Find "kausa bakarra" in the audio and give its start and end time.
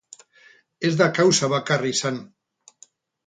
1.17-1.91